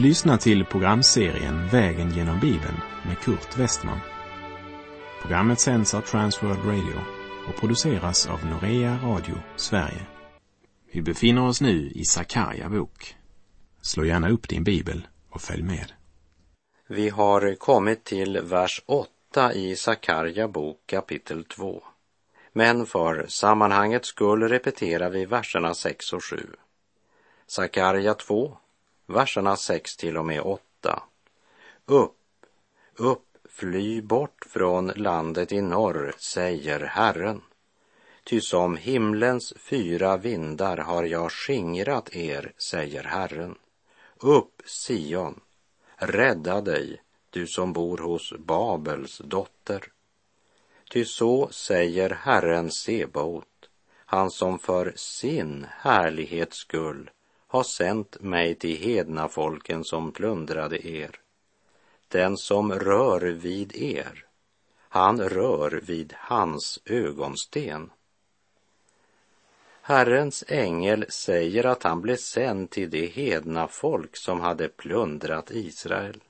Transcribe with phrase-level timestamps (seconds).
[0.00, 4.00] Du lyssnar till programserien Vägen genom Bibeln med Kurt Westman.
[5.22, 7.00] Programmet sänds av Transworld Radio
[7.48, 10.06] och produceras av Norea Radio Sverige.
[10.92, 13.16] Vi befinner oss nu i Sakarja bok.
[13.82, 15.92] Slå gärna upp din bibel och följ med.
[16.88, 21.82] Vi har kommit till vers 8 i Sakarja bok kapitel 2.
[22.52, 26.36] Men för sammanhangets skull repeterar vi verserna 6 och 7.
[27.46, 28.56] Sakarja 2,
[29.10, 31.02] verserna 6 till och med 8.
[31.86, 32.16] Upp,
[32.96, 37.42] upp, fly bort från landet i norr, säger Herren.
[38.24, 43.58] Ty som himlens fyra vindar har jag skingrat er, säger Herren.
[44.20, 45.40] Upp, Sion,
[45.96, 49.84] rädda dig, du som bor hos Babels dotter.
[50.90, 53.70] Ty så säger Herren Sebaot,
[54.06, 57.10] han som för sin härlighets skull
[57.50, 61.10] har sänt mig till hedna folken som plundrade er.
[62.08, 64.24] Den som rör vid er,
[64.88, 67.90] han rör vid hans ögonsten.
[69.82, 76.22] Herrens ängel säger att han blev sänd till det hedna folk som hade plundrat Israel.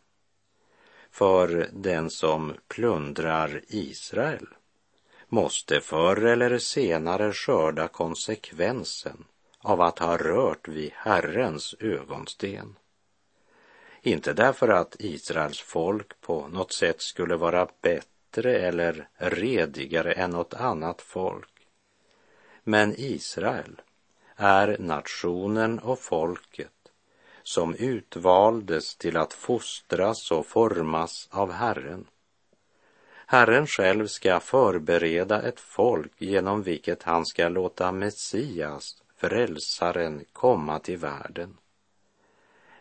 [1.10, 4.46] För den som plundrar Israel
[5.28, 9.24] måste förr eller senare skörda konsekvensen
[9.60, 12.76] av att ha rört vid Herrens ögonsten.
[14.02, 20.54] Inte därför att Israels folk på något sätt skulle vara bättre eller redigare än något
[20.54, 21.66] annat folk.
[22.64, 23.80] Men Israel
[24.36, 26.70] är nationen och folket
[27.42, 32.06] som utvaldes till att fostras och formas av Herren.
[33.26, 40.98] Herren själv ska förbereda ett folk genom vilket han ska låta Messias frälsaren komma till
[40.98, 41.56] världen.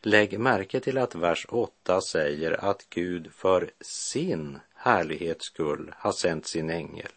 [0.02, 6.48] Lägg märke till att vers 8 säger att Gud för sin härlighets skull har sänt
[6.48, 7.12] sin ängel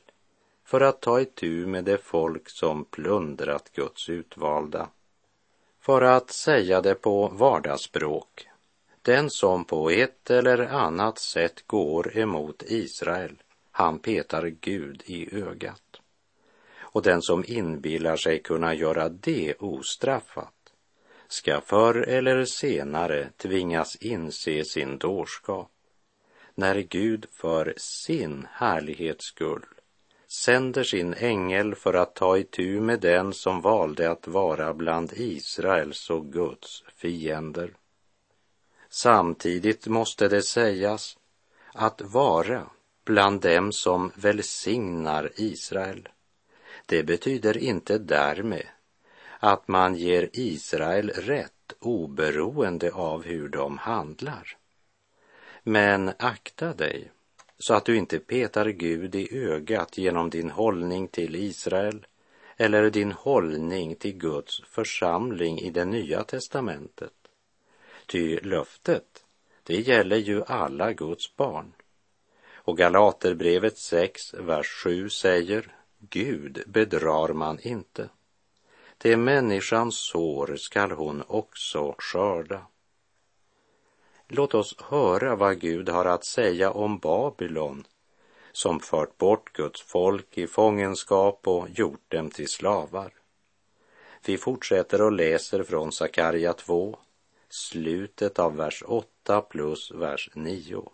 [0.65, 4.89] för att ta itu med det folk som plundrat Guds utvalda.
[5.81, 8.49] För att säga det på vardagsspråk,
[9.03, 16.02] den som på ett eller annat sätt går emot Israel, han petar Gud i ögat
[16.93, 20.55] och den som inbillar sig kunna göra det ostraffat
[21.29, 25.71] ska förr eller senare tvingas inse sin dårskap
[26.55, 29.65] när Gud för sin härlighets skull
[30.33, 36.11] sänder sin ängel för att ta itu med den som valde att vara bland Israels
[36.11, 37.71] och Guds fiender.
[38.89, 41.19] Samtidigt måste det sägas
[41.73, 42.67] att vara
[43.05, 46.09] bland dem som välsignar Israel
[46.87, 48.67] det betyder inte därmed
[49.39, 54.57] att man ger Israel rätt oberoende av hur de handlar.
[55.63, 57.11] Men akta dig
[57.59, 62.07] så att du inte petar Gud i ögat genom din hållning till Israel
[62.57, 67.13] eller din hållning till Guds församling i det nya testamentet.
[68.07, 69.25] Ty löftet,
[69.63, 71.73] det gäller ju alla Guds barn.
[72.55, 75.77] Och Galaterbrevet 6, vers 7 säger
[76.11, 78.09] Gud bedrar man inte.
[78.99, 82.67] Det människans sår skall hon också skörda.
[84.29, 87.85] Låt oss höra vad Gud har att säga om Babylon
[88.53, 93.13] som fört bort Guds folk i fångenskap och gjort dem till slavar.
[94.27, 96.99] Vi fortsätter och läser från Sakarja 2,
[97.49, 100.91] slutet av vers 8 plus vers 9.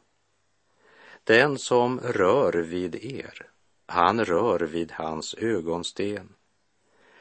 [1.25, 3.51] Den som rör vid er
[3.91, 6.35] han rör vid hans ögonsten.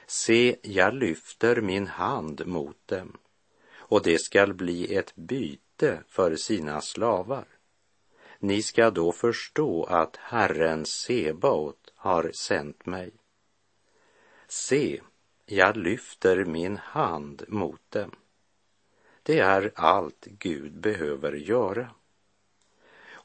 [0.06, 3.18] Se, jag lyfter min hand mot dem
[3.78, 7.46] och det skall bli ett byte för sina slavar.
[8.40, 13.12] Ni ska då förstå att Herren Sebaot har sänt mig.
[14.48, 15.02] Se,
[15.46, 18.12] jag lyfter min hand mot dem.
[19.24, 21.90] Det är allt Gud behöver göra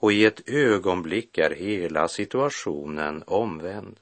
[0.02, 4.00] och i ett ögonblick är hela situationen omvänd.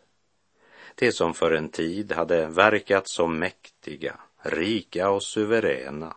[0.95, 6.17] Det som för en tid hade verkat som mäktiga, rika och suveräna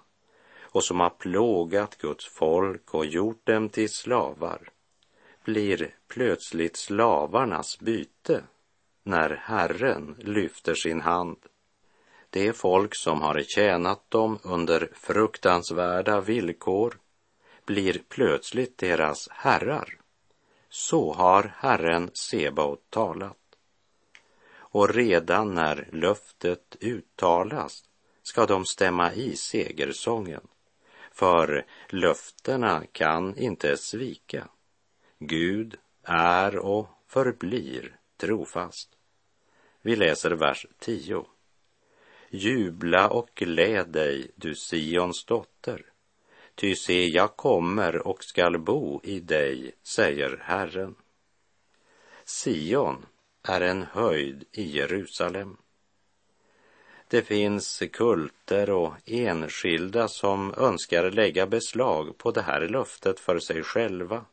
[0.62, 4.70] och som har plågat Guds folk och gjort dem till slavar
[5.44, 8.44] blir plötsligt slavarnas byte
[9.04, 11.38] när Herren lyfter sin hand.
[12.30, 16.98] Det folk som har tjänat dem under fruktansvärda villkor
[17.66, 20.00] blir plötsligt deras herrar.
[20.70, 23.38] Så har Herren Sebaot talat.
[24.56, 27.84] Och redan när löftet uttalas
[28.24, 30.48] ska de stämma i segersången.
[31.12, 34.48] för löftena kan inte svika.
[35.20, 38.90] Gud är och förblir trofast.
[39.82, 41.26] Vi läser vers 10.
[42.30, 45.93] Jubla och gläd dig, du Sions dotter.
[46.56, 50.96] Ty se, jag kommer och skall bo i dig, säger Herren.
[52.26, 53.06] Sion
[53.44, 55.58] är en höjd i Jerusalem.
[57.08, 63.64] Det finns kulter och enskilda som önskar lägga beslag på det här löftet för sig
[63.64, 64.26] själva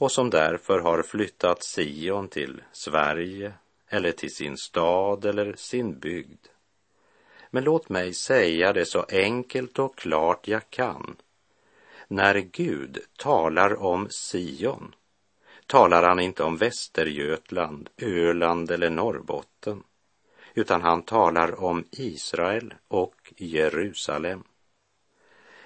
[0.00, 3.52] och som därför har flyttat Sion till Sverige
[3.88, 6.46] eller till sin stad eller sin bygd.
[7.50, 11.16] Men låt mig säga det så enkelt och klart jag kan.
[12.12, 14.94] När Gud talar om Sion
[15.66, 19.82] talar han inte om Västergötland, Öland eller Norrbotten,
[20.54, 24.44] utan han talar om Israel och Jerusalem.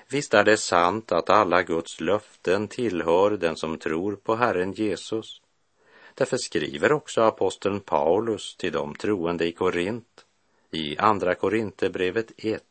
[0.09, 5.43] Visst är det sant att alla Guds löften tillhör den som tror på Herren Jesus.
[6.15, 10.25] Därför skriver också aposteln Paulus till de troende i Korint
[10.71, 12.63] i Andra Korinthierbrevet 1,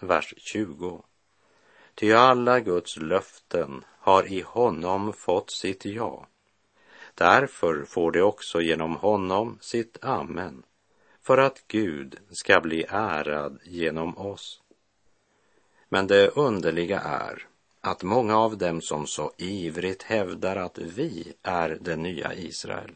[0.00, 1.04] vers 20.
[1.94, 6.26] Ty alla Guds löften har i honom fått sitt ja.
[7.14, 10.62] Därför får det också genom honom sitt amen,
[11.22, 14.60] för att Gud ska bli ärad genom oss.
[15.88, 17.46] Men det underliga är
[17.80, 22.94] att många av dem som så ivrigt hävdar att vi är det nya Israel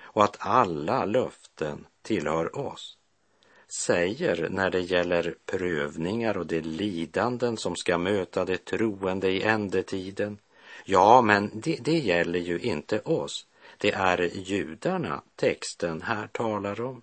[0.00, 2.98] och att alla löften tillhör oss
[3.68, 10.38] säger när det gäller prövningar och de lidanden som ska möta de troende i ändetiden.
[10.84, 13.46] Ja, men det, det gäller ju inte oss.
[13.78, 17.02] Det är judarna texten här talar om.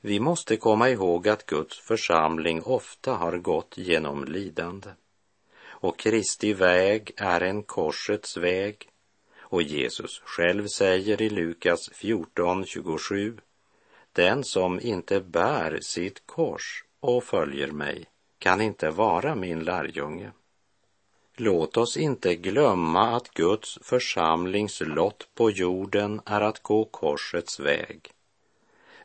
[0.00, 4.88] Vi måste komma ihåg att Guds församling ofta har gått genom lidande.
[5.62, 8.88] Och Kristi väg är en korsets väg.
[9.38, 13.40] Och Jesus själv säger i Lukas 14.27
[14.12, 18.06] den som inte bär sitt kors och följer mig
[18.38, 20.32] kan inte vara min lärjunge.
[21.36, 28.12] Låt oss inte glömma att Guds församlings lott på jorden är att gå korsets väg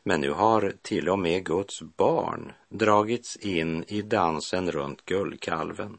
[0.07, 5.97] men nu har till och med Guds barn dragits in i dansen runt guldkalven.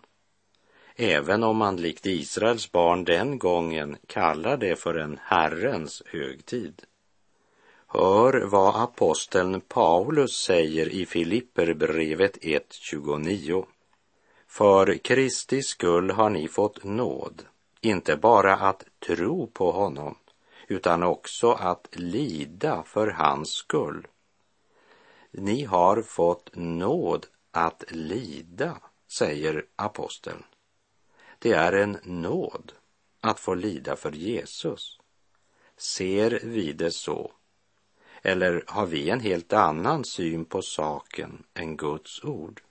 [0.96, 6.82] Även om man likt Israels barn den gången kallar det för en Herrens högtid.
[7.98, 13.66] Hör vad aposteln Paulus säger i Filipperbrevet 1.29.
[14.46, 17.42] För Kristi skull har ni fått nåd,
[17.80, 20.18] inte bara att tro på honom,
[20.68, 24.06] utan också att lida för hans skull.
[25.30, 28.78] Ni har fått nåd att lida,
[29.18, 30.42] säger aposteln.
[31.38, 32.72] Det är en nåd
[33.20, 34.98] att få lida för Jesus.
[35.76, 37.32] Ser vi det så?
[38.26, 42.62] Eller har vi en helt annan syn på saken än Guds ord?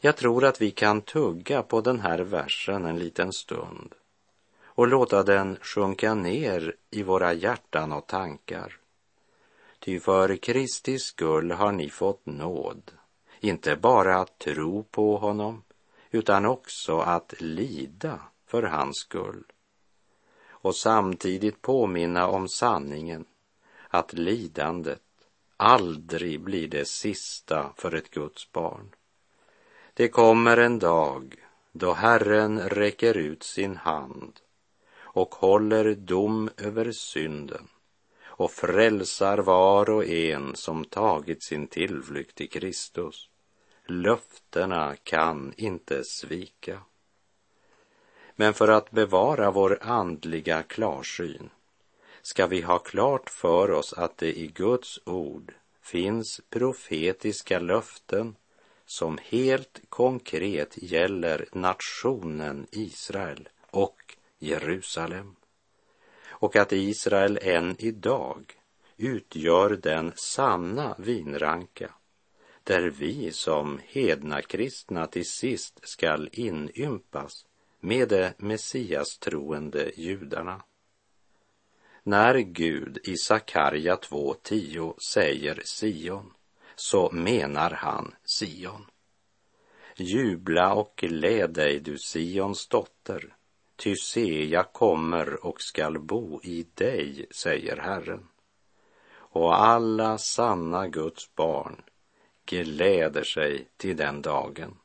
[0.00, 3.94] Jag tror att vi kan tugga på den här versen en liten stund
[4.64, 8.76] och låta den sjunka ner i våra hjärtan och tankar.
[9.78, 12.92] Ty för Kristi skull har ni fått nåd,
[13.40, 15.62] inte bara att tro på honom,
[16.10, 19.44] utan också att lida för hans skull.
[20.48, 23.24] Och samtidigt påminna om sanningen
[23.90, 25.02] att lidandet
[25.56, 28.94] aldrig blir det sista för ett Guds barn.
[29.94, 31.34] Det kommer en dag
[31.72, 34.40] då Herren räcker ut sin hand
[34.98, 37.68] och håller dom över synden
[38.24, 43.28] och frälsar var och en som tagit sin tillflykt till Kristus.
[43.86, 46.80] Löftena kan inte svika.
[48.36, 51.50] Men för att bevara vår andliga klarsyn
[52.30, 58.36] ska vi ha klart för oss att det i Guds ord finns profetiska löften
[58.86, 65.36] som helt konkret gäller nationen Israel och Jerusalem
[66.28, 68.52] och att Israel än idag
[68.96, 71.94] utgör den sanna vinranka
[72.64, 77.46] där vi som hedna kristna till sist skall inympas
[77.80, 80.62] med de Messias troende judarna.
[82.02, 86.32] När Gud i Sakarja 2.10 säger Sion
[86.74, 88.86] så menar han Sion.
[89.96, 93.34] Jubla och gläd dig, du Sions dotter,
[93.76, 98.28] Ty se, jag kommer och skall bo i dig, säger Herren.
[99.12, 101.82] Och alla sanna Guds barn
[102.46, 104.76] gläder sig till den dagen.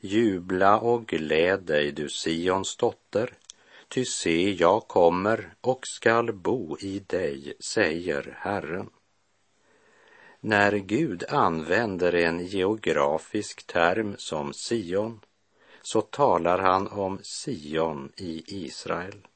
[0.00, 3.32] Jubla och gläd dig, du Sions dotter,
[3.88, 8.90] ty se, jag kommer och skall bo i dig, säger Herren.
[10.40, 15.20] När Gud använder en geografisk term som Sion
[15.82, 19.26] så talar han om Sion i Israel.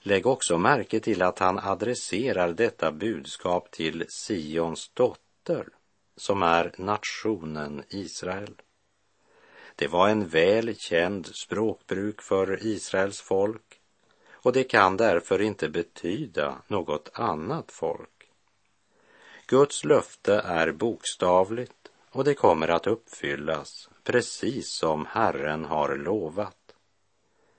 [0.00, 5.66] Lägg också märke till att han adresserar detta budskap till Sions dotter,
[6.16, 8.54] som är nationen Israel.
[9.78, 13.80] Det var en väl känd språkbruk för Israels folk
[14.32, 18.30] och det kan därför inte betyda något annat folk.
[19.46, 26.74] Guds löfte är bokstavligt och det kommer att uppfyllas precis som Herren har lovat.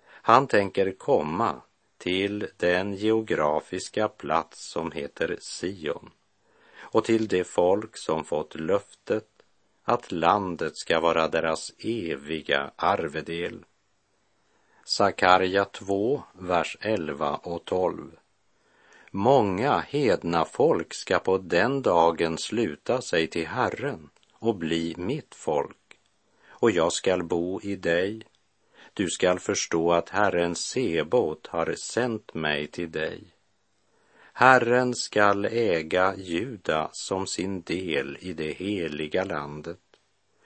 [0.05, 1.61] Han tänker komma
[1.97, 6.11] till den geografiska plats som heter Sion
[6.79, 9.38] och till det folk som fått löftet
[9.89, 13.65] att landet ska vara deras eviga arvedel.
[14.83, 18.11] Sakarja 2, vers 11 och 12.
[19.11, 25.99] Många hedna folk ska på den dagen sluta sig till Herren och bli mitt folk,
[26.47, 28.21] och jag skall bo i dig.
[28.93, 33.23] Du skall förstå att Herren Sebot har sänt mig till dig.
[34.39, 39.79] Herren skall äga Juda som sin del i det heliga landet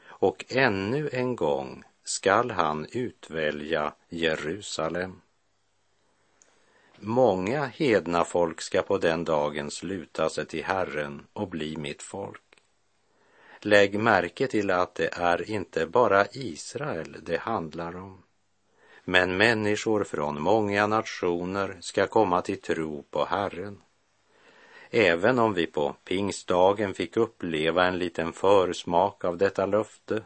[0.05, 5.21] och ännu en gång skall han utvälja Jerusalem.
[6.99, 12.41] Många hedna folk ska på den dagen sluta sig till Herren och bli mitt folk.
[13.59, 18.23] Lägg märke till att det är inte bara Israel det handlar om.
[19.05, 23.81] Men människor från många nationer ska komma till tro på Herren.
[24.89, 30.23] Även om vi på pingstdagen fick uppleva en liten försmak av detta löfte,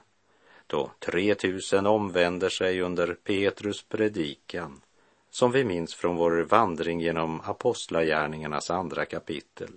[0.67, 4.81] då 3000 omvänder sig under Petrus predikan,
[5.29, 9.71] som vi minns från vår vandring genom Apostlagärningarnas andra kapitel,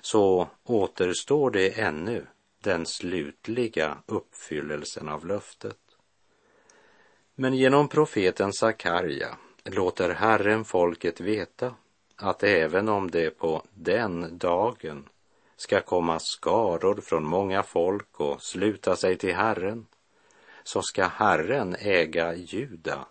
[0.00, 2.26] så återstår det ännu
[2.60, 5.81] den slutliga uppfyllelsen av löftet.
[7.34, 11.74] Men genom profeten Sakarja låter Herren folket veta
[12.16, 15.08] att även om det på den dagen
[15.56, 19.86] ska komma skaror från många folk och sluta sig till Herren,
[20.64, 23.06] så ska Herren äga Juda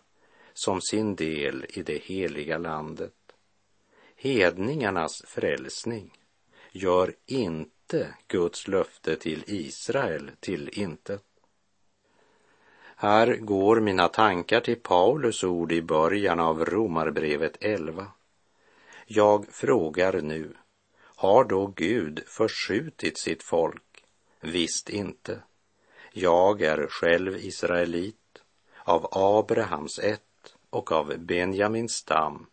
[0.54, 3.14] som sin del i det heliga landet.
[4.16, 6.18] Hedningarnas frälsning
[6.72, 11.24] gör inte Guds löfte till Israel till intet.
[13.02, 18.08] Här går mina tankar till Paulus ord i början av Romarbrevet 11.
[19.06, 20.56] Jag frågar nu,
[21.00, 24.04] har då Gud förskjutit sitt folk?
[24.42, 25.44] Visst inte.
[26.14, 28.42] Jag är själv israelit,
[28.84, 32.46] av Abrahams ett och av Benjamins stam.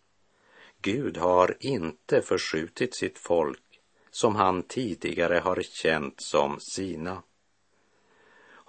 [0.82, 7.22] Gud har inte förskjutit sitt folk som han tidigare har känt som sina.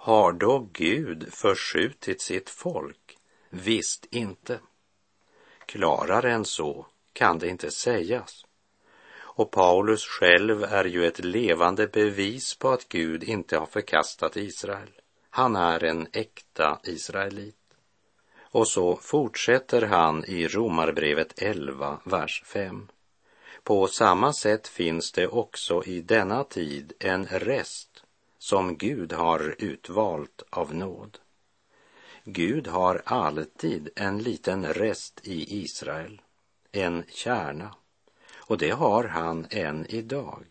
[0.02, 3.18] Har då Gud förskjutit sitt folk?
[3.50, 4.60] Visst inte.
[5.66, 8.46] Klarare än så kan det inte sägas.
[9.18, 14.90] Och Paulus själv är ju ett levande bevis på att Gud inte har förkastat Israel.
[15.30, 17.56] Han är en äkta israelit.
[18.40, 22.88] Och så fortsätter han i Romarbrevet 11, vers 5.
[23.62, 27.89] På samma sätt finns det också i denna tid en rest
[28.40, 31.18] som Gud har utvalt av nåd.
[32.24, 36.20] Gud har alltid en liten rest i Israel,
[36.72, 37.74] en kärna
[38.50, 40.44] och det har han än idag.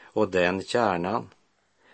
[0.00, 1.30] Och den kärnan,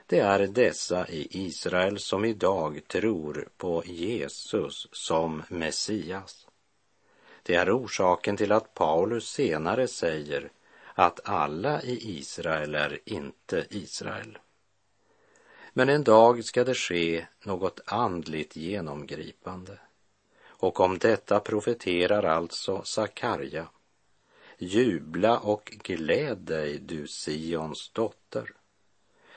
[0.07, 6.47] det är dessa i Israel som idag tror på Jesus som Messias.
[7.43, 10.51] Det är orsaken till att Paulus senare säger
[10.95, 14.39] att alla i Israel är inte Israel.
[15.77, 19.79] Men en dag ska det ske något andligt genomgripande.
[20.47, 23.69] Och om detta profeterar alltså Sakarja
[24.59, 28.51] Jubla och gläd dig, du Sions dotter.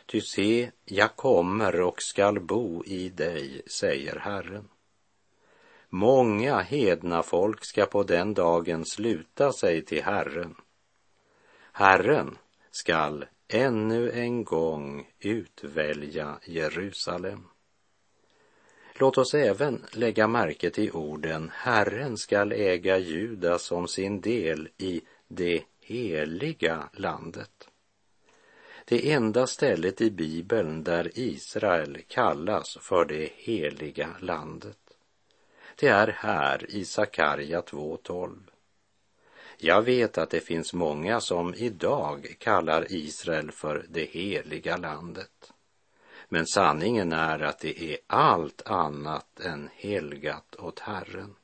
[0.06, 4.70] Ty se, jag kommer och skall bo i dig, säger Herren.
[5.90, 10.56] Många hedna folk ska på den dagen sluta sig till Herren.
[11.72, 12.38] Herren
[12.72, 17.44] skall ännu en gång utvälja Jerusalem.
[18.94, 25.02] Låt oss även lägga märke till orden Herren skall äga Juda som sin del i
[25.28, 27.70] det heliga landet.
[28.86, 34.78] Det enda stället i Bibeln där Israel kallas för det heliga landet.
[35.76, 38.38] Det är här i Sakarja 2.12.
[39.60, 45.54] Jag vet att det finns många som idag kallar Israel för det heliga landet.
[46.30, 51.36] Men sanningen är att det är allt annat än helgat åt Herren.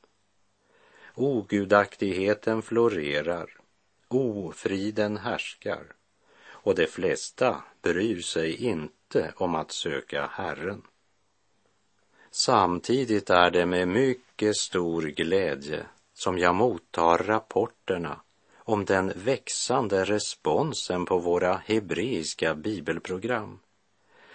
[1.14, 3.50] Ogudaktigheten florerar,
[4.08, 5.86] ofriden härskar
[6.46, 10.82] och de flesta bryr sig inte om att söka Herren.
[12.30, 18.20] Samtidigt är det med mycket stor glädje som jag mottar rapporterna
[18.58, 23.58] om den växande responsen på våra hebreiska bibelprogram.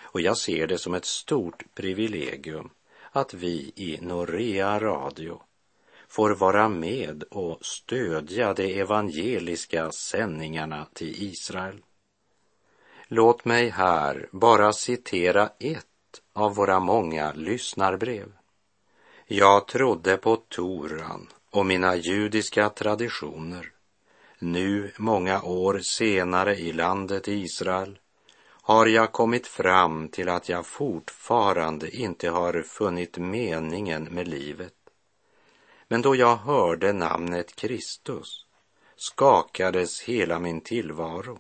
[0.02, 2.70] Och jag ser det som ett stort privilegium
[3.12, 5.42] att vi i Norea Radio
[6.08, 11.84] får vara med och stödja de evangeliska sändningarna till Israel.
[13.08, 15.86] Låt mig här bara citera ett
[16.34, 18.32] av våra många lyssnarbrev.
[19.28, 23.72] Jag trodde på Toran och mina judiska traditioner.
[24.40, 28.00] Nu, många år senare i landet Israel,
[28.62, 34.74] har jag kommit fram till att jag fortfarande inte har funnit meningen med livet.
[35.88, 38.46] Men då jag hörde namnet Kristus
[38.96, 41.40] skakades hela min tillvaro.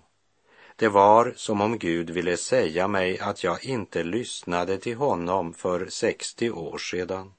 [0.76, 5.88] Det var som om Gud ville säga mig att jag inte lyssnade till honom för
[5.90, 7.34] 60 år sedan.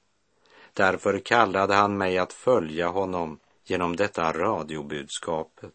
[0.73, 5.73] Därför kallade han mig att följa honom genom detta radiobudskapet.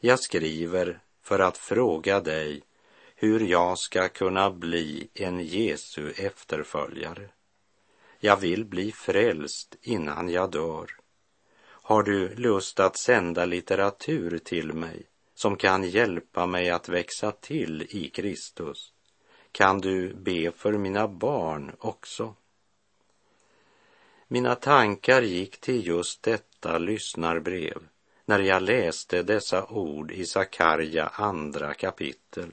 [0.00, 2.62] Jag skriver för att fråga dig
[3.14, 7.28] hur jag ska kunna bli en Jesu efterföljare.
[8.18, 10.90] Jag vill bli frälst innan jag dör.
[11.64, 17.82] Har du lust att sända litteratur till mig som kan hjälpa mig att växa till
[17.82, 18.92] i Kristus?
[19.52, 22.34] Kan du be för mina barn också?
[24.28, 27.88] Mina tankar gick till just detta lyssnarbrev
[28.24, 32.50] när jag läste dessa ord i Sakarja andra kapitel.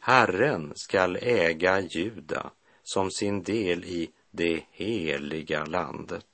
[0.00, 2.50] Herren skall äga Juda
[2.82, 6.26] som sin del i det heliga landet.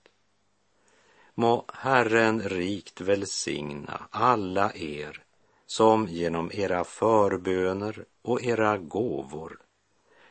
[1.34, 5.22] Må Herren rikt välsigna alla er
[5.66, 9.58] som genom era förböner och era gåvor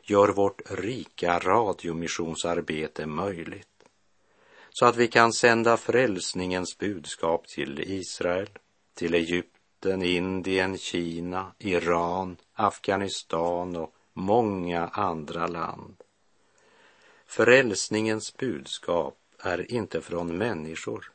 [0.02, 3.69] gör vårt rika radiomissionsarbete möjligt
[4.70, 8.48] så att vi kan sända frälsningens budskap till Israel,
[8.94, 15.96] till Egypten, Indien, Kina, Iran, Afghanistan och många andra land.
[17.26, 21.12] Frälsningens budskap är inte från människor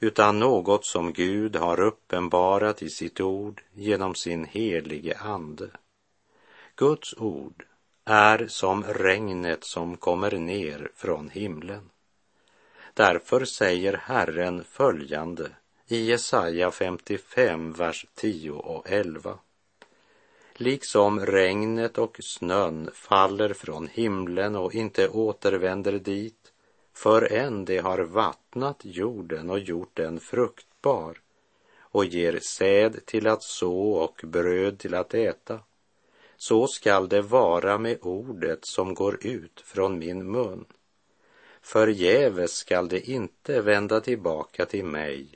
[0.00, 5.70] utan något som Gud har uppenbarat i sitt ord genom sin helige Ande.
[6.76, 7.64] Guds ord
[8.04, 11.90] är som regnet som kommer ner från himlen.
[12.94, 15.50] Därför säger Herren följande
[15.88, 19.38] i Jesaja 55, vers 10 och 11.
[20.54, 26.52] Liksom regnet och snön faller från himlen och inte återvänder dit
[26.94, 31.18] förrän det har vattnat jorden och gjort den fruktbar
[31.80, 35.60] och ger säd till att så och bröd till att äta.
[36.36, 40.64] Så skall det vara med ordet som går ut från min mun.
[41.72, 45.28] Förgäves skall det inte vända tillbaka till mig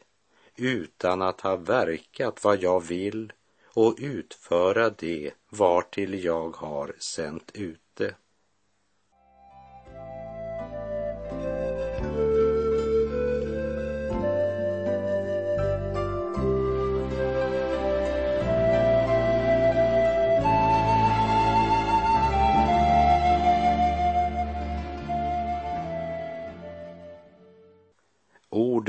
[0.56, 3.32] utan att ha verkat vad jag vill
[3.74, 8.14] och utföra det vartill jag har sänt ut det.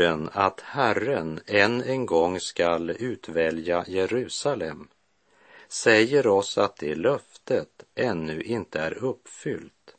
[0.05, 4.87] Bibeln att Herren än en gång skall utvälja Jerusalem
[5.67, 9.95] säger oss att det löftet ännu inte är uppfyllt.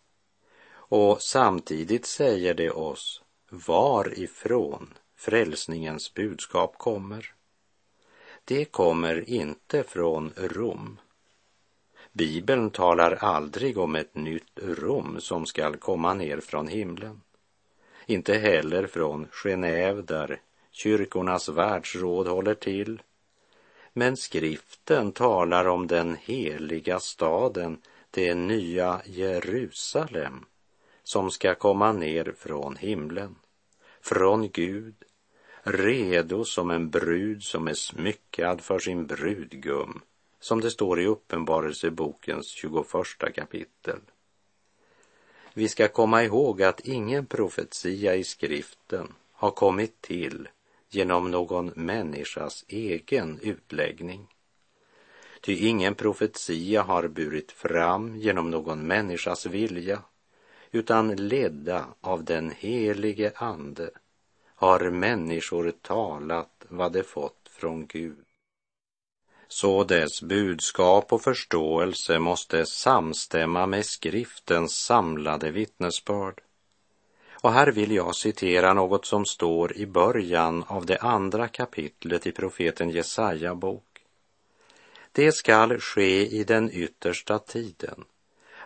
[0.68, 7.34] Och samtidigt säger det oss varifrån frälsningens budskap kommer.
[8.44, 10.98] Det kommer inte från Rom.
[12.12, 17.20] Bibeln talar aldrig om ett nytt Rom som skall komma ner från himlen
[18.06, 20.40] inte heller från Genève där
[20.70, 23.02] kyrkornas världsråd håller till.
[23.92, 27.78] Men skriften talar om den heliga staden,
[28.10, 30.44] det nya Jerusalem,
[31.02, 33.34] som ska komma ner från himlen,
[34.00, 34.94] från Gud,
[35.62, 40.00] redo som en brud som är smyckad för sin brudgum,
[40.40, 42.86] som det står i Uppenbarelsebokens 21
[43.34, 44.00] kapitel.
[45.58, 50.48] Vi ska komma ihåg att ingen profetia i skriften har kommit till
[50.90, 54.26] genom någon människas egen utläggning.
[55.40, 60.02] Ty ingen profetia har burit fram genom någon människas vilja,
[60.70, 63.90] utan ledda av den helige Ande
[64.54, 68.25] har människor talat vad de fått från Gud.
[69.48, 76.40] Så dess budskap och förståelse måste samstämma med skriftens samlade vittnesbörd.
[77.30, 82.32] Och här vill jag citera något som står i början av det andra kapitlet i
[82.32, 83.82] profeten Jesaja bok.
[85.12, 88.04] Det skall ske i den yttersta tiden,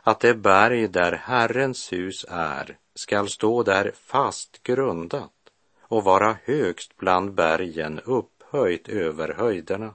[0.03, 5.33] att det berg där Herrens hus är skall stå där fast grundat
[5.81, 9.95] och vara högst bland bergen upphöjt över höjderna.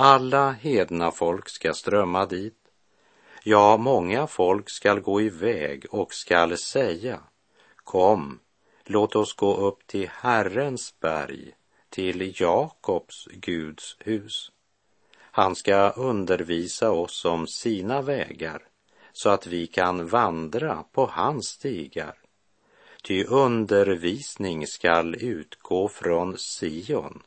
[0.00, 2.58] Alla hedna folk ska strömma dit.
[3.42, 7.20] Ja, många folk skall gå iväg och skall säga,
[7.76, 8.40] kom,
[8.84, 11.52] låt oss gå upp till Herrens berg,
[11.88, 14.50] till Jakobs Guds hus.
[15.20, 18.62] Han ska undervisa oss om sina vägar
[19.12, 22.14] så att vi kan vandra på hans stigar.
[23.02, 27.22] Ty undervisning skall utgå från Sion,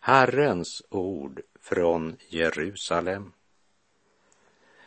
[0.00, 3.32] Herrens ord från Jerusalem.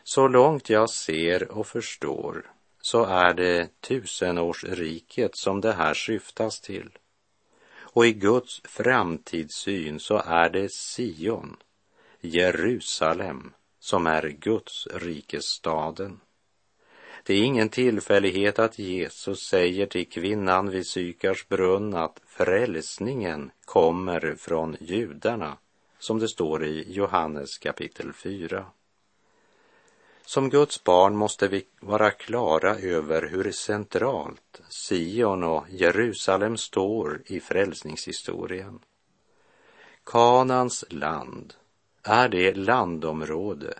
[0.03, 6.89] Så långt jag ser och förstår så är det tusenårsriket som det här syftas till.
[7.77, 11.57] Och i Guds framtidssyn så är det Sion,
[12.21, 16.19] Jerusalem, som är Guds rikesstaden.
[17.23, 24.35] Det är ingen tillfällighet att Jesus säger till kvinnan vid Sykars brunn att frälsningen kommer
[24.35, 25.57] från judarna,
[26.05, 28.65] som det står i Johannes kapitel 4.
[30.25, 37.39] Som Guds barn måste vi vara klara över hur centralt Sion och Jerusalem står i
[37.39, 38.79] frälsningshistorien.
[40.03, 41.53] Kanans land
[42.03, 43.79] är det landområde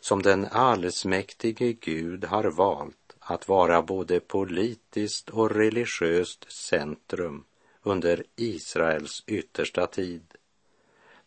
[0.00, 7.44] som den allsmäktige Gud har valt att vara både politiskt och religiöst centrum
[7.82, 10.34] under Israels yttersta tid,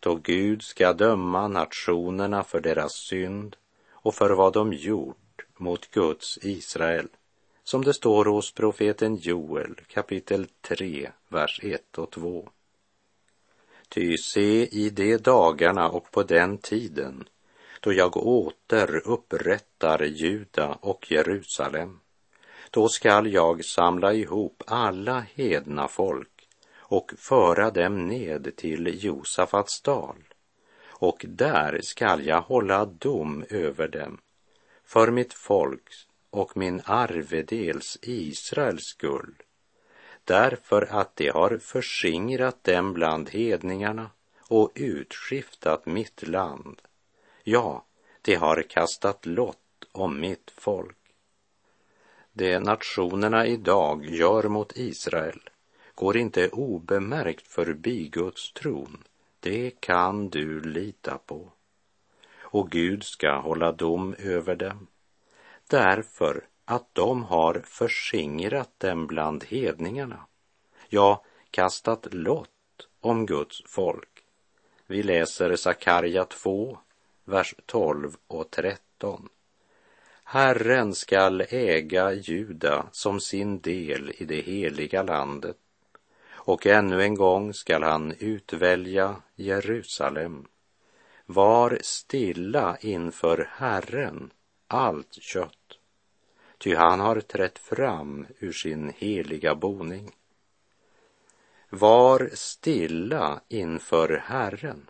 [0.01, 3.55] då Gud ska döma nationerna för deras synd
[3.91, 7.07] och för vad de gjort mot Guds Israel,
[7.63, 12.49] som det står hos profeten Joel kapitel 3, vers 1 och 2.
[13.89, 17.23] Ty se i de dagarna och på den tiden
[17.79, 21.99] då jag åter upprättar Juda och Jerusalem.
[22.71, 26.30] Då skall jag samla ihop alla hedna folk
[26.91, 30.23] och föra dem ned till Josafats dal.
[30.87, 34.17] Och där skall jag hålla dom över dem
[34.83, 39.33] för mitt folks och min arvedels Israels skull.
[40.23, 44.09] Därför att de har förskingrat dem bland hedningarna
[44.47, 46.81] och utskiftat mitt land.
[47.43, 47.85] Ja,
[48.21, 50.97] de har kastat lott om mitt folk.
[52.33, 55.50] Det nationerna idag gör mot Israel
[56.01, 59.03] går inte obemärkt förbi Guds tron.
[59.39, 61.51] Det kan du lita på.
[62.39, 64.87] Och Gud ska hålla dom över dem
[65.67, 70.25] därför att de har förskingrat dem bland hedningarna.
[70.89, 74.23] Ja, kastat lott om Guds folk.
[74.87, 76.77] Vi läser Sakarja 2,
[77.25, 79.29] vers 12 och 13.
[80.23, 85.57] Herren skall äga Juda som sin del i det heliga landet
[86.43, 90.47] och ännu en gång skall han utvälja Jerusalem.
[91.25, 94.31] Var stilla inför Herren,
[94.67, 95.77] allt kött,
[96.57, 100.11] ty han har trätt fram ur sin heliga boning.
[101.69, 104.89] Var stilla inför Herren.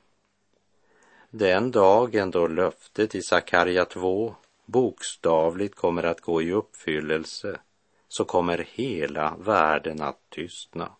[1.29, 4.35] Den dagen då löftet i Sakarja 2
[4.65, 7.59] bokstavligt kommer att gå i uppfyllelse
[8.07, 10.91] så kommer hela världen att tystna.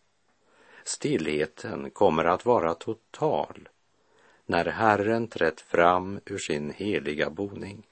[0.84, 3.70] Stillheten kommer att vara total
[4.46, 7.88] när Herren trätt fram ur sin heliga boning.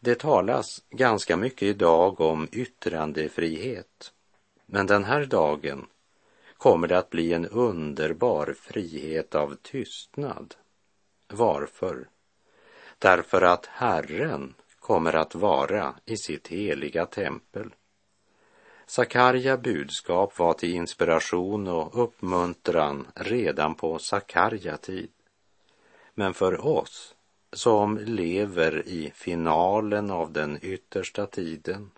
[0.00, 4.12] Det talas ganska mycket idag om yttrandefrihet,
[4.66, 5.86] men den här dagen
[6.56, 10.54] kommer det att bli en underbar frihet av tystnad
[11.28, 12.08] varför?
[12.98, 17.74] Därför att Herren kommer att vara i sitt heliga tempel.
[18.92, 25.10] Sakarja budskap var till inspiration och uppmuntran redan på Sakarja tid.
[26.14, 27.14] Men för oss
[27.52, 31.90] som lever i finalen av den yttersta tiden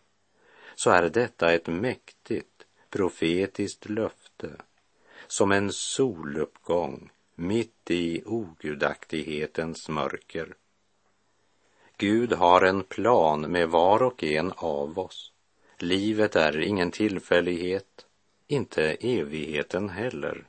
[0.75, 4.51] så är detta ett mäktigt profetiskt löfte
[5.27, 10.55] som en soluppgång mitt i ogudaktighetens mörker.
[11.97, 15.34] Gud har en plan med var och en av oss.
[15.85, 18.07] Livet är ingen tillfällighet,
[18.47, 20.47] inte evigheten heller.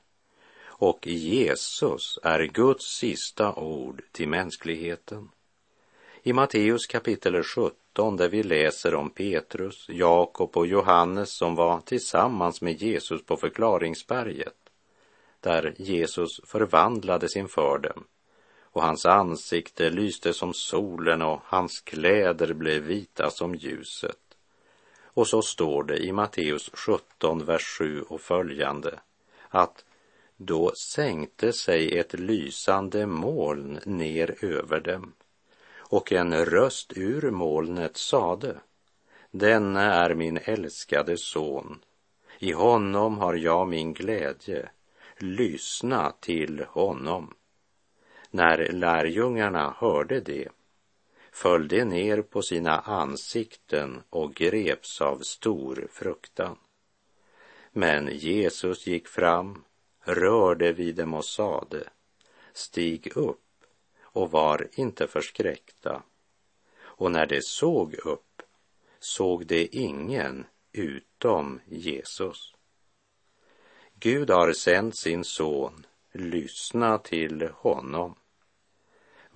[0.64, 5.30] Och Jesus är Guds sista ord till mänskligheten.
[6.24, 12.62] I Matteus kapitel 17 där vi läser om Petrus, Jakob och Johannes som var tillsammans
[12.62, 14.70] med Jesus på förklaringsberget,
[15.40, 18.04] där Jesus förvandlades inför dem
[18.62, 24.25] och hans ansikte lyste som solen och hans kläder blev vita som ljuset.
[25.16, 29.00] Och så står det i Matteus 17, vers 7 och följande
[29.50, 29.86] att
[30.38, 35.14] då sänkte sig ett lysande moln ner över dem
[35.78, 38.56] och en röst ur molnet sade
[39.32, 41.80] Denne är min älskade son,
[42.40, 44.70] i honom har jag min glädje,
[45.18, 47.34] lyssna till honom.
[48.32, 50.48] När lärjungarna hörde det
[51.36, 56.58] föll de ner på sina ansikten och greps av stor fruktan.
[57.72, 59.64] Men Jesus gick fram,
[60.00, 61.90] rörde vid dem och sade,
[62.54, 63.66] stig upp
[64.02, 66.04] och var inte förskräckta.
[66.78, 68.42] Och när de såg upp
[69.00, 72.54] såg de ingen utom Jesus.
[73.94, 78.16] Gud har sänt sin son, lyssna till honom.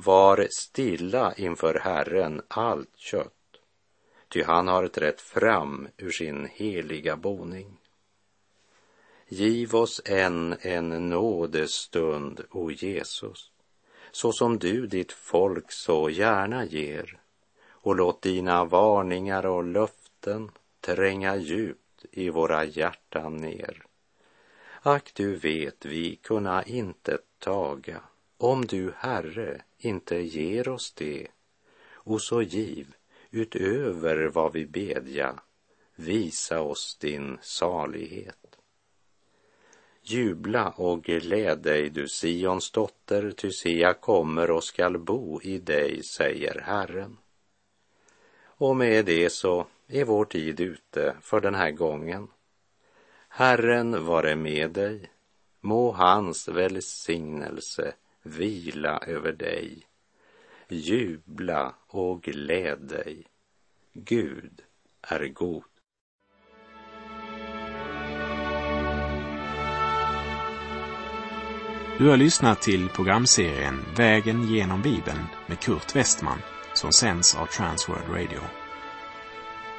[0.05, 3.59] Var stilla inför Herren allt kött,
[4.27, 7.77] ty han har trätt fram ur sin heliga boning.
[9.27, 13.51] Giv oss än en nådestund, o Jesus,
[14.11, 17.19] så som du ditt folk så gärna ger,
[17.69, 23.83] och låt dina varningar och löften tränga djupt i våra hjärtan ner.
[24.81, 28.01] Ack, du vet vi kunna inte taga
[28.37, 31.27] om du, Herre, inte ger oss det,
[31.91, 32.95] och så giv
[33.31, 35.39] utöver vad vi bedja,
[35.95, 38.57] visa oss din salighet.
[40.03, 45.57] Jubla och gläd dig, du Sions dotter, ty se, jag kommer och skall bo i
[45.57, 47.17] dig, säger Herren.
[48.43, 52.27] Och med det så är vår tid ute för den här gången.
[53.27, 55.11] Herren vare med dig,
[55.61, 57.93] må hans välsignelse
[58.29, 59.83] vila över dig.
[60.67, 63.25] Jubla och gläd dig.
[63.93, 64.61] Gud
[65.01, 65.63] är god.
[71.99, 76.39] Du har lyssnat till programserien Vägen genom Bibeln med Kurt Westman
[76.73, 78.39] som sänds av Transworld Radio.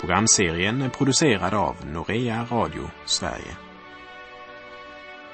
[0.00, 3.69] Programserien är producerad av Norea Radio Sverige.